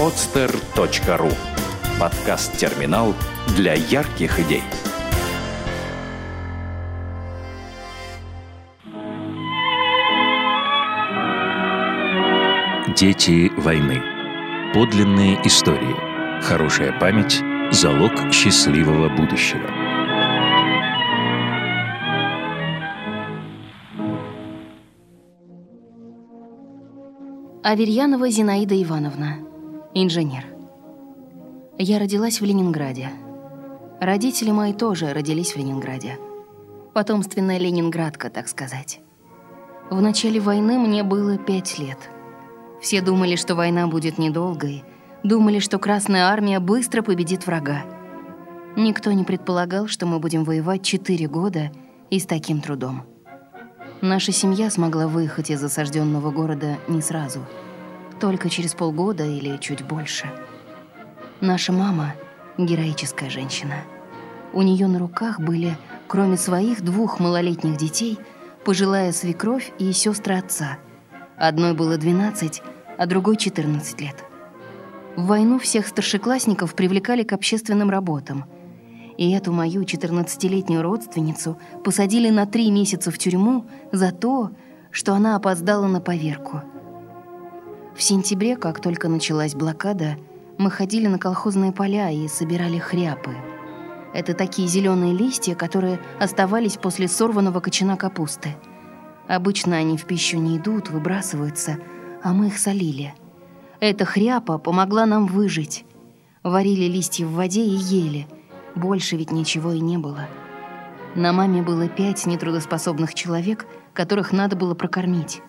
podster.ru 0.00 1.30
Подкаст-терминал 2.00 3.14
для 3.54 3.74
ярких 3.74 4.40
идей. 4.40 4.62
Дети 12.96 13.52
войны. 13.60 14.00
Подлинные 14.72 15.38
истории. 15.46 15.94
Хорошая 16.42 16.98
память– 16.98 17.42
залог 17.70 18.32
счастливого 18.32 19.10
будущего. 19.10 19.68
Аверьянова 27.62 28.30
Зинаида 28.30 28.82
Ивановна, 28.82 29.49
инженер. 29.94 30.44
Я 31.78 31.98
родилась 31.98 32.40
в 32.40 32.44
Ленинграде. 32.44 33.10
Родители 34.00 34.50
мои 34.50 34.72
тоже 34.72 35.12
родились 35.12 35.54
в 35.54 35.56
Ленинграде. 35.56 36.18
Потомственная 36.94 37.58
ленинградка, 37.58 38.30
так 38.30 38.48
сказать. 38.48 39.00
В 39.90 40.00
начале 40.00 40.40
войны 40.40 40.78
мне 40.78 41.02
было 41.02 41.38
пять 41.38 41.78
лет. 41.78 41.98
Все 42.80 43.00
думали, 43.00 43.36
что 43.36 43.54
война 43.54 43.88
будет 43.88 44.18
недолгой, 44.18 44.84
думали, 45.22 45.58
что 45.58 45.78
Красная 45.78 46.26
Армия 46.26 46.60
быстро 46.60 47.02
победит 47.02 47.46
врага. 47.46 47.82
Никто 48.76 49.10
не 49.12 49.24
предполагал, 49.24 49.88
что 49.88 50.06
мы 50.06 50.20
будем 50.20 50.44
воевать 50.44 50.82
четыре 50.82 51.26
года 51.26 51.72
и 52.10 52.20
с 52.20 52.26
таким 52.26 52.60
трудом. 52.60 53.02
Наша 54.00 54.32
семья 54.32 54.70
смогла 54.70 55.08
выехать 55.08 55.50
из 55.50 55.62
осажденного 55.62 56.30
города 56.30 56.78
не 56.88 57.02
сразу, 57.02 57.40
только 58.20 58.48
через 58.48 58.74
полгода 58.74 59.24
или 59.24 59.56
чуть 59.56 59.82
больше– 59.82 60.30
Наша 61.42 61.72
мама— 61.72 62.12
героическая 62.58 63.30
женщина. 63.30 63.76
У 64.52 64.60
нее 64.60 64.88
на 64.88 64.98
руках 64.98 65.40
были, 65.40 65.74
кроме 66.06 66.36
своих 66.36 66.82
двух 66.82 67.18
малолетних 67.18 67.78
детей, 67.78 68.18
пожилая 68.62 69.10
свекровь 69.12 69.72
и 69.78 69.90
сестры 69.92 70.34
отца. 70.34 70.76
Одной 71.38 71.72
было 71.72 71.96
12, 71.96 72.62
а 72.98 73.06
другой 73.06 73.38
14 73.38 74.02
лет. 74.02 74.16
В 75.16 75.28
войну 75.28 75.58
всех 75.58 75.86
старшеклассников 75.86 76.74
привлекали 76.74 77.22
к 77.22 77.32
общественным 77.32 77.88
работам. 77.88 78.44
И 79.16 79.30
эту 79.30 79.50
мою 79.50 79.84
14-летнюю 79.84 80.82
родственницу 80.82 81.58
посадили 81.82 82.28
на 82.28 82.44
три 82.44 82.70
месяца 82.70 83.10
в 83.10 83.16
тюрьму 83.16 83.64
за 83.92 84.12
то, 84.12 84.50
что 84.90 85.14
она 85.14 85.36
опоздала 85.36 85.86
на 85.86 86.02
поверку. 86.02 86.60
В 88.00 88.02
сентябре, 88.02 88.56
как 88.56 88.80
только 88.80 89.10
началась 89.10 89.54
блокада, 89.54 90.16
мы 90.56 90.70
ходили 90.70 91.06
на 91.06 91.18
колхозные 91.18 91.70
поля 91.70 92.10
и 92.10 92.28
собирали 92.28 92.78
хряпы. 92.78 93.36
Это 94.14 94.32
такие 94.32 94.66
зеленые 94.68 95.12
листья, 95.12 95.54
которые 95.54 96.00
оставались 96.18 96.78
после 96.78 97.08
сорванного 97.08 97.60
кочана 97.60 97.98
капусты. 97.98 98.56
Обычно 99.28 99.76
они 99.76 99.98
в 99.98 100.06
пищу 100.06 100.38
не 100.38 100.56
идут, 100.56 100.88
выбрасываются, 100.88 101.76
а 102.22 102.32
мы 102.32 102.46
их 102.46 102.56
солили. 102.56 103.12
Эта 103.80 104.06
хряпа 104.06 104.56
помогла 104.56 105.04
нам 105.04 105.26
выжить. 105.26 105.84
Варили 106.42 106.86
листья 106.86 107.26
в 107.26 107.34
воде 107.34 107.62
и 107.62 107.76
ели. 107.76 108.26
Больше 108.74 109.16
ведь 109.16 109.30
ничего 109.30 109.72
и 109.72 109.80
не 109.80 109.98
было. 109.98 110.26
На 111.14 111.34
маме 111.34 111.60
было 111.60 111.86
пять 111.86 112.24
нетрудоспособных 112.24 113.12
человек, 113.12 113.66
которых 113.92 114.32
надо 114.32 114.56
было 114.56 114.74
прокормить. 114.74 115.42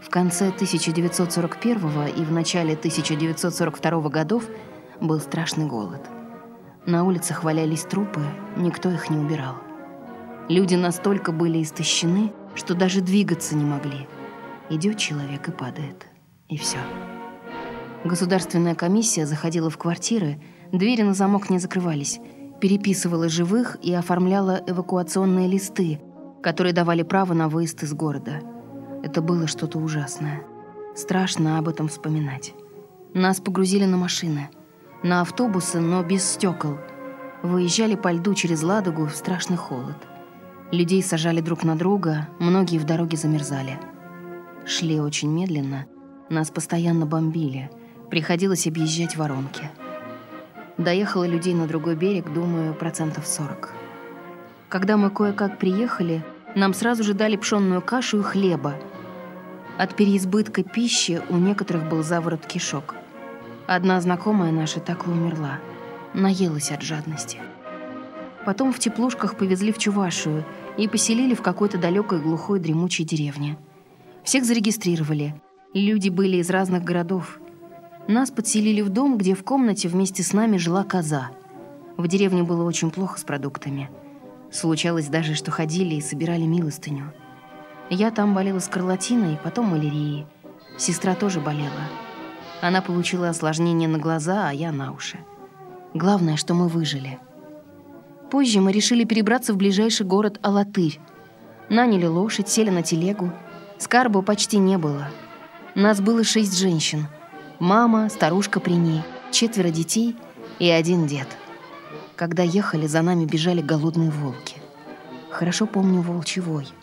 В 0.00 0.08
конце 0.08 0.48
1941 0.48 2.06
и 2.16 2.24
в 2.24 2.32
начале 2.32 2.72
1942 2.72 4.08
годов 4.08 4.44
был 5.00 5.20
страшный 5.20 5.66
голод. 5.66 6.00
На 6.86 7.04
улицах 7.04 7.44
валялись 7.44 7.82
трупы, 7.82 8.22
никто 8.56 8.90
их 8.90 9.10
не 9.10 9.18
убирал. 9.18 9.56
Люди 10.48 10.74
настолько 10.74 11.32
были 11.32 11.62
истощены, 11.62 12.32
что 12.54 12.74
даже 12.74 13.02
двигаться 13.02 13.54
не 13.54 13.64
могли. 13.64 14.08
Идет 14.70 14.96
человек 14.96 15.48
и 15.48 15.52
падает. 15.52 16.06
И 16.48 16.56
все. 16.56 16.78
Государственная 18.02 18.74
комиссия 18.74 19.26
заходила 19.26 19.68
в 19.68 19.76
квартиры, 19.76 20.40
двери 20.72 21.02
на 21.02 21.12
замок 21.12 21.50
не 21.50 21.58
закрывались, 21.58 22.18
переписывала 22.58 23.28
живых 23.28 23.76
и 23.82 23.92
оформляла 23.92 24.62
эвакуационные 24.66 25.46
листы, 25.46 26.00
которые 26.42 26.72
давали 26.72 27.02
право 27.02 27.34
на 27.34 27.50
выезд 27.50 27.82
из 27.82 27.92
города– 27.92 28.40
это 29.02 29.22
было 29.22 29.46
что-то 29.46 29.78
ужасное. 29.78 30.42
Страшно 30.94 31.58
об 31.58 31.68
этом 31.68 31.88
вспоминать. 31.88 32.54
Нас 33.14 33.40
погрузили 33.40 33.86
на 33.86 33.96
машины. 33.96 34.50
На 35.02 35.22
автобусы, 35.22 35.80
но 35.80 36.02
без 36.02 36.24
стекол. 36.24 36.76
Выезжали 37.42 37.94
по 37.94 38.12
льду 38.12 38.34
через 38.34 38.62
Ладогу 38.62 39.06
в 39.06 39.16
страшный 39.16 39.56
холод. 39.56 39.96
Людей 40.70 41.02
сажали 41.02 41.40
друг 41.40 41.64
на 41.64 41.76
друга, 41.76 42.28
многие 42.38 42.78
в 42.78 42.84
дороге 42.84 43.16
замерзали. 43.16 43.80
Шли 44.66 45.00
очень 45.00 45.30
медленно, 45.30 45.86
нас 46.28 46.50
постоянно 46.50 47.06
бомбили. 47.06 47.70
Приходилось 48.10 48.66
объезжать 48.66 49.16
воронки. 49.16 49.70
Доехало 50.76 51.26
людей 51.26 51.54
на 51.54 51.66
другой 51.66 51.96
берег, 51.96 52.32
думаю, 52.32 52.74
процентов 52.74 53.26
40. 53.26 53.72
Когда 54.68 54.96
мы 54.96 55.10
кое-как 55.10 55.58
приехали, 55.58 56.24
нам 56.54 56.74
сразу 56.74 57.02
же 57.02 57.14
дали 57.14 57.36
пшенную 57.36 57.80
кашу 57.80 58.20
и 58.20 58.22
хлеба– 58.22 58.74
от 59.78 59.96
переизбытка 59.96 60.62
пищи 60.62 61.22
у 61.28 61.36
некоторых 61.36 61.88
был 61.88 62.02
заворот 62.02 62.46
кишок. 62.46 62.94
Одна 63.66 64.00
знакомая 64.00 64.52
наша 64.52 64.80
так 64.80 65.06
и 65.06 65.10
умерла. 65.10 65.58
Наелась 66.12 66.70
от 66.72 66.82
жадности. 66.82 67.38
Потом 68.44 68.72
в 68.72 68.78
теплушках 68.78 69.36
повезли 69.36 69.72
в 69.72 69.78
Чувашию 69.78 70.44
и 70.76 70.88
поселили 70.88 71.34
в 71.34 71.42
какой-то 71.42 71.78
далекой 71.78 72.20
глухой 72.20 72.58
дремучей 72.58 73.04
деревне. 73.04 73.58
Всех 74.24 74.44
зарегистрировали. 74.44 75.40
Люди 75.72 76.08
были 76.08 76.38
из 76.38 76.50
разных 76.50 76.82
городов. 76.82 77.38
Нас 78.08 78.30
подселили 78.30 78.80
в 78.80 78.88
дом, 78.88 79.18
где 79.18 79.34
в 79.34 79.44
комнате 79.44 79.88
вместе 79.88 80.22
с 80.22 80.32
нами 80.32 80.56
жила 80.56 80.82
коза. 80.84 81.30
В 81.96 82.08
деревне 82.08 82.42
было 82.42 82.64
очень 82.64 82.90
плохо 82.90 83.20
с 83.20 83.24
продуктами. 83.24 83.90
Случалось 84.50 85.06
даже, 85.06 85.34
что 85.34 85.50
ходили 85.50 85.94
и 85.94 86.00
собирали 86.00 86.42
милостыню. 86.42 87.12
Я 87.92 88.12
там 88.12 88.34
болела 88.34 88.60
скарлатиной, 88.60 89.36
потом 89.42 89.66
малярией. 89.66 90.24
Сестра 90.78 91.16
тоже 91.16 91.40
болела. 91.40 91.88
Она 92.60 92.82
получила 92.82 93.28
осложнение 93.28 93.88
на 93.88 93.98
глаза, 93.98 94.48
а 94.48 94.52
я 94.52 94.70
на 94.70 94.92
уши. 94.92 95.18
Главное, 95.92 96.36
что 96.36 96.54
мы 96.54 96.68
выжили. 96.68 97.18
Позже 98.30 98.60
мы 98.60 98.70
решили 98.70 99.02
перебраться 99.02 99.52
в 99.52 99.56
ближайший 99.56 100.06
город 100.06 100.38
Алатырь. 100.40 101.00
Наняли 101.68 102.06
лошадь, 102.06 102.48
сели 102.48 102.70
на 102.70 102.84
телегу. 102.84 103.32
Скарбу 103.78 104.22
почти 104.22 104.58
не 104.58 104.78
было. 104.78 105.08
Нас 105.74 106.00
было 106.00 106.22
шесть 106.22 106.56
женщин. 106.56 107.08
Мама, 107.58 108.08
старушка 108.08 108.60
при 108.60 108.74
ней, 108.74 109.02
четверо 109.32 109.70
детей 109.70 110.16
и 110.60 110.70
один 110.70 111.08
дед. 111.08 111.26
Когда 112.14 112.44
ехали, 112.44 112.86
за 112.86 113.02
нами 113.02 113.24
бежали 113.24 113.60
голодные 113.60 114.10
волки. 114.10 114.58
Хорошо 115.30 115.66
помню 115.66 116.02
волчевой— 116.02 116.68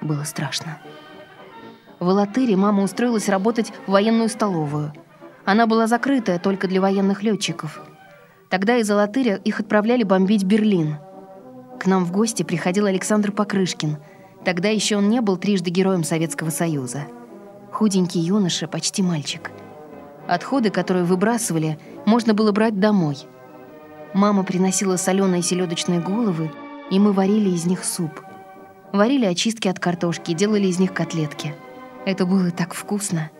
было 0.00 0.24
страшно. 0.24 0.78
В 1.98 2.08
Алатыре 2.08 2.56
мама 2.56 2.82
устроилась 2.82 3.28
работать 3.28 3.72
в 3.86 3.90
военную 3.90 4.30
столовую. 4.30 4.92
Она 5.44 5.66
была 5.66 5.86
закрытая 5.86 6.38
только 6.38 6.66
для 6.66 6.80
военных 6.80 7.22
летчиков. 7.22 7.80
Тогда 8.48 8.78
из 8.78 8.90
Алатыря 8.90 9.36
их 9.36 9.60
отправляли 9.60 10.02
бомбить 10.02 10.44
Берлин. 10.44 10.96
К 11.78 11.86
нам 11.86 12.04
в 12.04 12.12
гости 12.12 12.42
приходил 12.42 12.86
Александр 12.86 13.32
Покрышкин. 13.32 13.98
Тогда 14.44 14.68
еще 14.70 14.96
он 14.96 15.10
не 15.10 15.20
был 15.20 15.36
трижды 15.36 15.70
героем 15.70 16.02
Советского 16.02 16.50
Союза. 16.50 17.04
Худенький 17.70 18.20
юноша, 18.20 18.66
почти 18.66 19.02
мальчик. 19.02 19.50
Отходы, 20.26 20.70
которые 20.70 21.04
выбрасывали, 21.04 21.78
можно 22.06 22.32
было 22.32 22.50
брать 22.52 22.80
домой. 22.80 23.18
Мама 24.14 24.42
приносила 24.42 24.96
соленые 24.96 25.42
селедочные 25.42 26.00
головы, 26.00 26.50
и 26.90 26.98
мы 26.98 27.12
варили 27.12 27.50
из 27.50 27.66
них 27.66 27.84
суп– 27.84 28.22
Варили 28.92 29.24
очистки 29.24 29.68
от 29.68 29.78
картошки, 29.78 30.32
делали 30.32 30.66
из 30.66 30.78
них 30.78 30.92
котлетки. 30.92 31.54
Это 32.04 32.26
было 32.26 32.50
так 32.50 32.74
вкусно. 32.74 33.30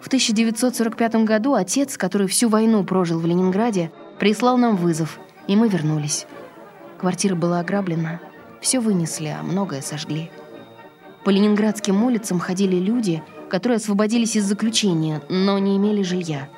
В 0.00 0.06
1945 0.06 1.16
году 1.24 1.54
отец, 1.54 1.98
который 1.98 2.26
всю 2.26 2.48
войну 2.48 2.82
прожил 2.84 3.20
в 3.20 3.26
Ленинграде, 3.26 3.92
прислал 4.18 4.56
нам 4.56 4.76
вызов, 4.76 5.18
и 5.46 5.56
мы 5.56 5.68
вернулись. 5.68 6.26
Квартира 6.98 7.34
была 7.34 7.60
ограблена. 7.60 8.20
Все 8.62 8.80
вынесли, 8.80 9.28
а 9.28 9.42
многое 9.42 9.82
сожгли. 9.82 10.30
По 11.24 11.30
ленинградским 11.30 12.02
улицам 12.02 12.38
ходили 12.38 12.76
люди, 12.76 13.22
которые 13.50 13.76
освободились 13.76 14.36
из 14.36 14.44
заключения, 14.44 15.20
но 15.28 15.58
не 15.58 15.76
имели 15.76 16.02
жилья. 16.02 16.48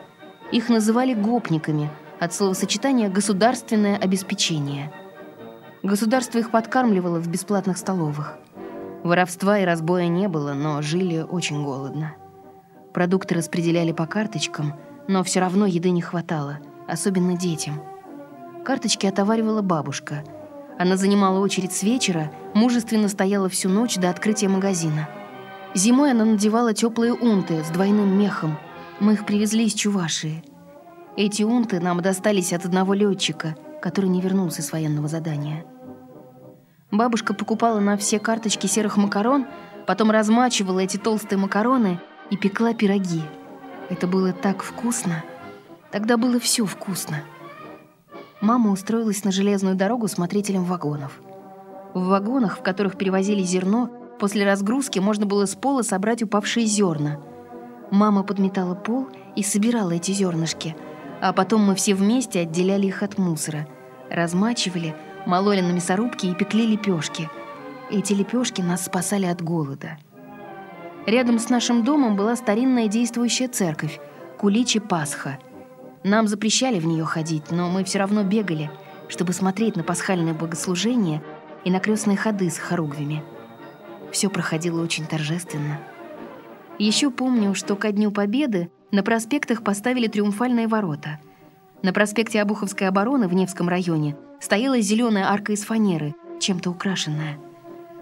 Их 0.53 0.69
называли 0.69 1.15
гопниками 1.15 1.91
от 2.21 2.33
словосочетания 2.33 3.09
«государственное 3.09 3.97
обеспечение». 3.97 4.93
Государство 5.83 6.39
их 6.39 6.51
подкармливало 6.53 7.19
в 7.19 7.27
бесплатных 7.27 7.77
столовых. 7.77 8.39
Воровства 9.03 9.59
и 9.59 9.65
разбоя 9.65 10.07
не 10.07 10.29
было, 10.29 10.53
но 10.53 10.81
жили 10.81 11.19
очень 11.19 11.65
голодно. 11.65 12.15
Продукты 12.95 13.35
распределяли 13.35 13.91
по 13.91 14.07
карточкам, 14.07 14.75
но 15.09 15.25
все 15.25 15.41
равно 15.41 15.67
еды 15.67 15.91
не 15.91 16.01
хватало, 16.01 16.61
особенно 16.87 17.37
детям. 17.37 17.83
Карточки 18.65 19.07
отоваривала 19.07 19.61
бабушка. 19.61 20.23
Она 20.79 20.97
занимала 20.97 21.41
очередь 21.41 21.73
с 21.73 21.83
вечера, 21.83 22.31
мужественно 22.55 23.09
стояла 23.09 23.49
всю 23.49 23.69
ночь 23.69 23.97
до 23.97 24.09
открытия 24.09 24.49
магазина. 24.49 25.09
Зимой 25.75 26.13
она 26.13 26.25
надевала 26.25 26.75
теплые 26.75 27.13
унты 27.13 27.65
с 27.65 27.71
двойным 27.71 28.17
мехом. 28.17 28.57
Мы 29.01 29.15
их 29.15 29.27
привезли 29.27 29.67
из 29.67 29.75
Чувашии. 29.75 30.45
Эти 31.17 31.43
унты 31.43 31.81
нам 31.81 32.01
достались 32.03 32.53
от 32.53 32.67
одного 32.67 32.95
летчика, 32.95 33.57
который 33.81 34.11
не 34.11 34.21
вернулся 34.21 34.63
с 34.63 34.71
военного 34.71 35.09
задания. 35.09 35.65
Бабушка 36.93 37.33
покупала 37.33 37.81
на 37.81 37.97
все 37.97 38.19
карточки 38.19 38.67
серых 38.67 38.99
макарон, 38.99 39.47
потом 39.87 40.11
размачивала 40.11 40.81
эти 40.81 40.99
толстые 40.99 41.39
макароны 41.39 41.99
и 42.29 42.37
пекла 42.37 42.75
пироги. 42.75 43.23
Это 43.89 44.07
было 44.07 44.35
так 44.35 44.63
вкусно. 44.63 45.25
Тогда 45.91 46.19
было 46.19 46.39
все 46.39 46.67
вкусно. 46.67 47.23
Мама 48.43 48.71
устроилась 48.71 49.25
на 49.25 49.33
железную 49.33 49.75
дорогу 49.75 50.07
смотрителем 50.07 50.65
вагонов. 50.65 51.19
В 51.95 52.09
вагонах, 52.09 52.59
в 52.59 52.63
которых 52.63 52.99
перевозили 52.99 53.43
зерно, 53.43 53.91
после 54.21 54.45
разгрузки 54.45 54.99
можно 54.99 55.25
было 55.25 55.47
с 55.47 55.55
пола 55.55 55.81
собрать 55.81 56.23
упавшие 56.23 56.67
зерна. 56.67 57.21
Мама 57.91 58.23
подметала 58.23 58.75
пол 58.75 59.09
и 59.35 59.43
собирала 59.43 59.93
эти 59.93 60.13
зернышки, 60.13 60.77
а 61.23 61.33
потом 61.33 61.63
мы 61.65 61.75
все 61.75 61.95
вместе 61.95 62.41
отделяли 62.41 62.87
их 62.89 63.03
от 63.03 63.17
мусора, 63.17 63.67
размачивали, 64.11 64.95
мололи 65.27 65.61
на 65.61 65.73
мясорубке 65.73 66.29
и 66.31 66.35
пекли 66.35 66.67
лепешки. 66.67 67.31
Эти 67.91 68.13
лепешки 68.13 68.61
нас 68.61 68.85
спасали 68.85 69.27
от 69.27 69.43
голода. 69.43 69.99
Рядом 71.07 71.39
с 71.39 71.49
нашим 71.49 71.85
домом 71.85 72.17
была 72.17 72.37
старинная 72.37 72.89
действующая 72.89 73.49
церковь 73.49 74.01
Куличи 74.39 74.81
Пасха. 74.81 75.39
Нам 76.05 76.29
запрещали 76.29 76.79
в 76.79 76.87
нее 76.87 77.05
ходить, 77.05 77.51
но 77.51 77.69
мы 77.69 77.85
все 77.85 77.99
равно 77.99 78.25
бегали, 78.25 78.71
чтобы 79.09 79.33
смотреть 79.33 79.77
на 79.77 79.85
пасхальное 79.85 80.35
богослужение 80.35 81.23
и 81.65 81.71
на 81.71 81.81
крестные 81.81 82.17
ходы 82.17 82.51
с 82.51 82.59
хоругвями. 82.59 83.23
Все 84.11 84.29
проходило 84.29 84.83
очень 84.83 85.07
торжественно. 85.07 85.81
Еще 86.79 87.11
помню, 87.11 87.55
что 87.55 87.77
ко 87.77 87.93
Дню 87.93 88.11
Победы 88.11 88.71
на 88.91 89.03
проспектах 89.03 89.63
поставили 89.63 90.07
триумфальные 90.07 90.69
ворота. 90.69 91.21
На 91.83 91.93
проспекте 91.93 92.41
Обуховской 92.41 92.89
обороны 92.89 93.29
в 93.29 93.35
Невском 93.35 93.69
районе 93.69 94.17
стояла 94.43 94.81
зеленая 94.81 95.31
арка 95.31 95.53
из 95.53 95.65
фанеры, 95.65 96.15
чем-то 96.41 96.71
украшенная. 96.71 97.39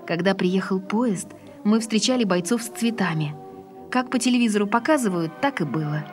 Когда 0.06 0.34
приехал 0.34 0.80
поезд, 0.80 1.28
мы 1.64 1.80
встречали 1.80 2.24
бойцов 2.24 2.62
с 2.62 2.68
цветами. 2.68 3.34
Как 3.90 4.10
по 4.10 4.18
телевизору 4.18 4.66
показывают, 4.66 5.38
так 5.40 5.60
и 5.60 5.64
было. 5.64 6.04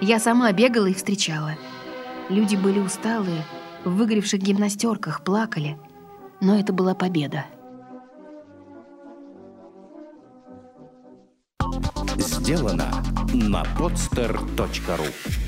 Я 0.00 0.18
сама 0.18 0.50
бегала 0.52 0.86
и 0.86 0.94
встречала. 0.94 1.52
Люди 2.30 2.56
были 2.56 2.78
усталые, 2.78 3.44
в 3.84 3.94
выгоревших 3.94 4.40
гимнастерках, 4.40 5.22
плакали. 5.22 5.78
Но 6.40 6.58
это 6.58 6.72
была 6.72 6.94
победа. 6.94 7.44
Сделано 12.16 12.90
на 13.34 13.62
podster.ru 13.78 15.47